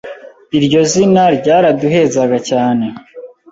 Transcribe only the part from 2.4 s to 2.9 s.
cyane.”